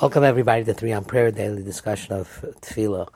[0.00, 3.06] Welcome everybody to Three on Prayer Daily Discussion of Tefillah.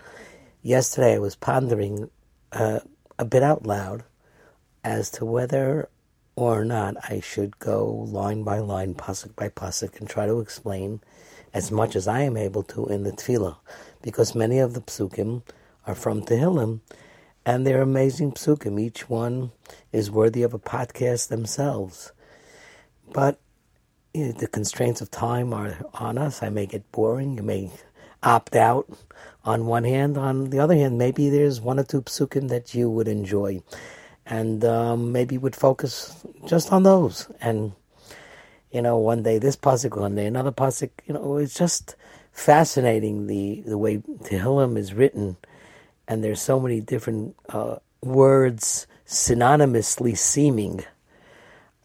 [0.63, 2.09] Yesterday I was pondering
[2.53, 2.79] uh,
[3.19, 4.05] a bit out loud
[4.85, 5.89] as to whether
[6.37, 11.01] or not I should go line by line, pasuk by pasuk, and try to explain
[11.53, 13.57] as much as I am able to in the Tefillah,
[14.01, 15.43] because many of the psukim
[15.85, 16.79] are from Tehillim,
[17.45, 18.81] and they're amazing psukim.
[18.81, 19.51] Each one
[19.91, 22.13] is worthy of a podcast themselves.
[23.13, 23.41] But
[24.33, 26.43] the constraints of time are on us.
[26.43, 27.37] I may get boring.
[27.37, 27.71] You may
[28.23, 28.87] opt out
[29.45, 30.19] on one hand.
[30.19, 33.63] On the other hand, maybe there's one or two psukim that you would enjoy.
[34.27, 37.31] And um, maybe would focus just on those.
[37.41, 37.73] And,
[38.71, 40.91] you know, one day this pasuk, one day another pasuk.
[41.07, 41.97] You know, it's just
[42.33, 45.37] fascinating the, the way Tehillim is written.
[46.07, 50.85] And there's so many different uh, words synonymously seeming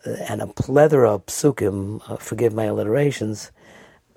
[0.06, 3.52] and a plethora of psukim, uh, forgive my alliterations,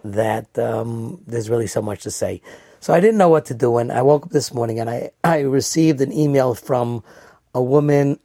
[0.04, 2.40] that um, there's really so much to say.
[2.80, 5.10] So I didn't know what to do, and I woke up this morning and I,
[5.24, 7.02] I received an email from
[7.54, 8.18] a woman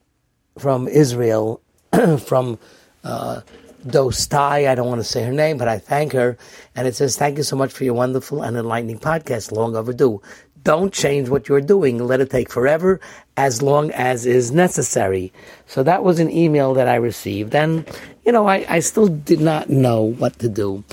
[0.59, 1.61] from Israel,
[2.25, 2.59] from
[3.03, 3.41] uh,
[3.85, 4.67] Dostai.
[4.67, 6.37] I don't want to say her name, but I thank her.
[6.75, 9.51] And it says, Thank you so much for your wonderful and enlightening podcast.
[9.51, 10.21] Long overdue.
[10.63, 11.97] Don't change what you're doing.
[11.97, 12.99] Let it take forever
[13.41, 15.33] as long as is necessary.
[15.65, 17.55] So that was an email that I received.
[17.55, 17.89] And,
[18.23, 20.83] you know, I, I still did not know what to do.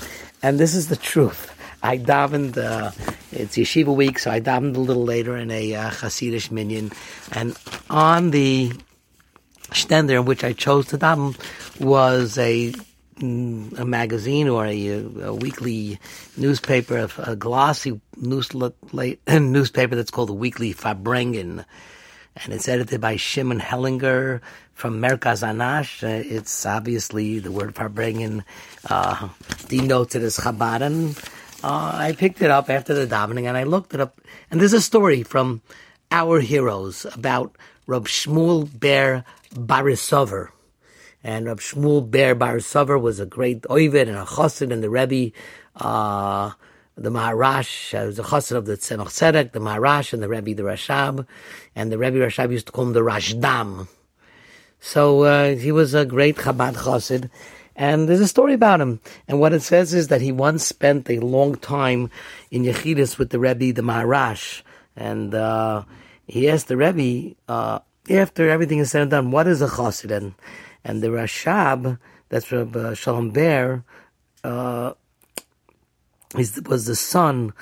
[0.41, 1.53] And this is the truth.
[1.83, 2.89] I davened, uh,
[3.31, 6.91] it's Yeshiva week, so I davened a little later in a uh, Hasidic minyan.
[7.31, 7.55] And
[7.87, 8.71] on the
[9.69, 11.37] stender in which I chose to daven
[11.79, 12.73] was a
[13.19, 14.87] mm, a magazine or a,
[15.21, 15.99] a weekly
[16.35, 18.49] newspaper, a, glossy news,
[19.27, 21.63] newspaper that's called the Weekly Farbrengen.
[22.43, 24.39] And it's edited by Shimon Hellinger
[24.73, 26.03] from Merkaz Anash.
[26.03, 28.43] Uh, it's obviously the word Farbrengen
[28.89, 29.27] uh,
[29.67, 30.81] denotes it as Chabad.
[31.61, 34.21] Uh, I picked it up after the davening and I looked it up.
[34.49, 35.61] And there's a story from
[36.11, 40.49] our heroes about Rab Shmuel Ber Barisover.
[41.21, 45.35] And Rab Shmuel Ber Barisover was a great oved and a chassid and the Rebbe,
[45.75, 46.51] uh,
[47.01, 50.63] the Maharash, uh, a chassid of the Tzemach Tzedek, the Maharash and the Rebbe, the
[50.63, 51.25] Rashab.
[51.75, 53.87] And the Rebbe Rashab used to call him the Rashdam.
[54.79, 57.29] So uh, he was a great Chabad chassid.
[57.75, 58.99] And there's a story about him.
[59.27, 62.11] And what it says is that he once spent a long time
[62.51, 64.63] in Yechidus with the Rebbe, the Maharash.
[64.95, 65.83] And uh,
[66.27, 70.11] he asked the Rebbe, uh, after everything is said and done, what is a chassid?
[70.11, 70.33] And,
[70.83, 73.83] and the Rashab, that's Rabbi Shalom Ber,
[76.35, 77.53] was the son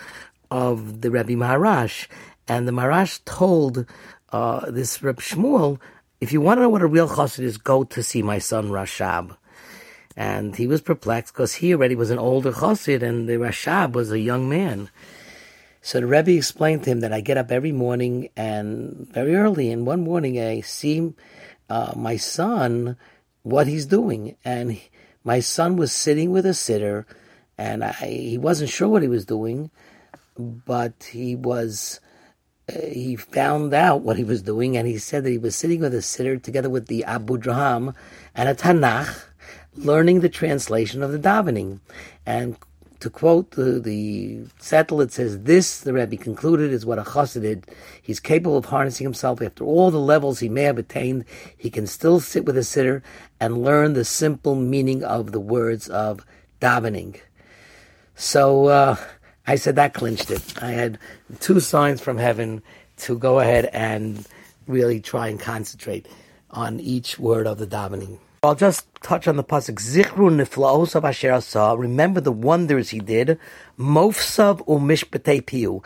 [0.51, 2.07] of the Rebbe Maharash.
[2.47, 3.85] And the Maharash told
[4.31, 5.79] uh, this Reb Shmuel,
[6.19, 8.69] if you want to know what a real chassid is, go to see my son
[8.69, 9.37] Rashab.
[10.15, 14.11] And he was perplexed because he already was an older chassid and the Rashab was
[14.11, 14.89] a young man.
[15.81, 19.71] So the Rebbe explained to him that I get up every morning and very early,
[19.71, 21.13] and one morning I see
[21.69, 22.97] uh, my son,
[23.43, 24.35] what he's doing.
[24.43, 24.81] And
[25.23, 27.05] my son was sitting with a siddur,
[27.57, 29.71] and I, he wasn't sure what he was doing,
[30.37, 31.99] but he was.
[32.69, 35.79] Uh, he found out what he was doing, and he said that he was sitting
[35.79, 37.95] with a siddur together with the Abudraham
[38.35, 39.23] and a Tanakh,
[39.75, 41.79] learning the translation of the davening.
[42.25, 42.57] And
[42.99, 47.41] to quote the, the settle, it says, This, the Rebbe concluded, is what a chassid
[47.43, 47.67] did.
[48.01, 51.25] He's capable of harnessing himself after all the levels he may have attained.
[51.55, 53.01] He can still sit with a siddur
[53.39, 56.25] and learn the simple meaning of the words of
[56.59, 57.21] davening.
[58.17, 58.95] So uh,
[59.45, 60.41] I said that clinched it.
[60.61, 60.97] I had
[61.39, 62.63] two signs from heaven
[62.97, 64.27] to go ahead and
[64.65, 66.07] really try and concentrate
[66.49, 68.17] on each word of the davening.
[68.41, 69.75] I'll just touch on the pasuk.
[69.75, 71.75] Zichru niflaosav Asher Asa.
[71.77, 73.37] Remember the wonders he did.
[73.77, 75.83] Mofsav umishpatei piu.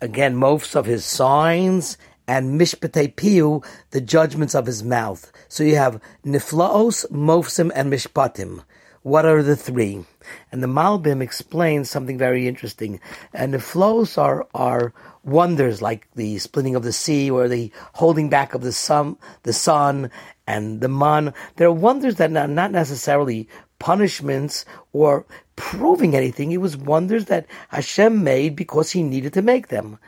[0.00, 5.30] Again, mofsav his signs and mishpatei piu the judgments of his mouth.
[5.48, 8.64] So you have niflaos, mofsim, and mishpatim.
[9.02, 10.04] What are the three?
[10.52, 13.00] And the Malbim explains something very interesting.
[13.32, 14.92] And the flows are are
[15.24, 19.54] wonders like the splitting of the sea or the holding back of the sun, the
[19.54, 20.10] sun
[20.46, 21.32] and the man.
[21.56, 23.48] There are wonders that are not necessarily
[23.78, 25.24] punishments or
[25.56, 26.52] proving anything.
[26.52, 29.98] It was wonders that Hashem made because He needed to make them.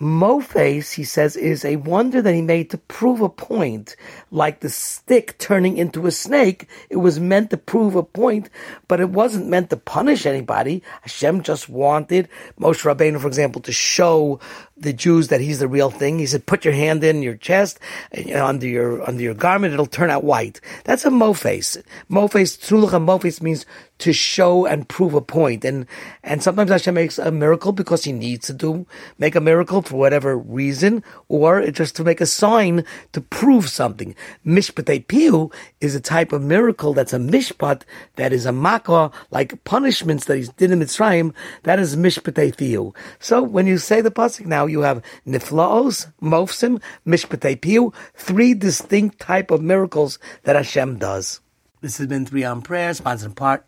[0.00, 3.96] Mofes, he says, is a wonder that he made to prove a point.
[4.30, 8.48] Like the stick turning into a snake, it was meant to prove a point,
[8.88, 10.82] but it wasn't meant to punish anybody.
[11.02, 14.40] Hashem just wanted Moshe Rabbeinu, for example, to show
[14.78, 16.18] the Jews that he's the real thing.
[16.18, 17.78] He said, put your hand in your chest,
[18.16, 20.62] you know, under your, under your garment, it'll turn out white.
[20.84, 21.82] That's a mofes.
[22.10, 23.66] Mofes, tzulach mofes means
[24.00, 25.64] to show and prove a point.
[25.64, 25.86] And
[26.22, 28.86] and sometimes Hashem makes a miracle because He needs to do
[29.18, 34.14] make a miracle for whatever reason, or just to make a sign to prove something.
[34.44, 35.50] Mishpatei piu
[35.80, 37.82] is a type of miracle that's a mishpat
[38.16, 41.34] that is a makah, like punishments that He did in Mitzrayim.
[41.62, 42.94] That is mishpatei piu.
[43.18, 49.18] So when you say the pasuk now, you have niflaos, mofsim, mishpatei piu, three distinct
[49.18, 51.40] type of miracles that Hashem does.
[51.80, 53.64] This has been Three on Prayer, sponsored in part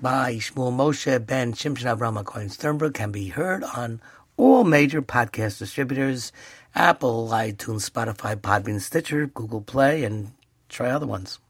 [0.00, 4.00] by Shmuel Moshe Ben Shimshon Avram Cohen Sternberg, can be heard on
[4.36, 6.32] all major podcast distributors,
[6.74, 10.32] Apple, iTunes, Spotify, Podbean, Stitcher, Google Play, and
[10.68, 11.40] try other ones.